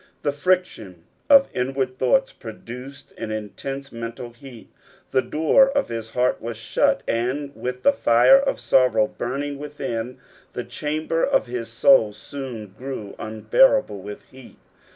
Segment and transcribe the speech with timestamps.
[0.23, 4.71] The friction of inward thoughts produced an intense mental heat.
[5.11, 10.17] The door of his heart was shut, and with the fire of sorrow burning within,
[10.53, 14.57] the chamber of his soul soon grew unbearable with heat.